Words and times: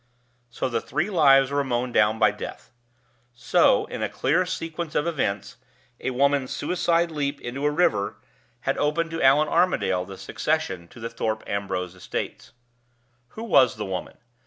So 0.49 0.67
the 0.67 0.81
three 0.81 1.11
lives 1.11 1.51
were 1.51 1.63
mown 1.63 1.91
down 1.91 2.17
by 2.17 2.31
death. 2.31 2.71
So, 3.35 3.85
in 3.85 4.01
a 4.01 4.09
clear 4.09 4.47
sequence 4.47 4.95
of 4.95 5.05
events, 5.05 5.57
a 5.99 6.09
woman's 6.09 6.49
suicide 6.49 7.11
leap 7.11 7.39
into 7.39 7.65
a 7.67 7.69
river 7.69 8.15
had 8.61 8.79
opened 8.79 9.11
to 9.11 9.21
Allan 9.21 9.47
Armadale 9.47 10.03
the 10.05 10.17
succession 10.17 10.87
to 10.87 10.99
the 10.99 11.07
Thorpe 11.11 11.43
Ambrose 11.45 11.93
estates. 11.93 12.51
Who 13.33 13.43
was 13.43 13.75
the 13.75 13.85
woman? 13.85 14.17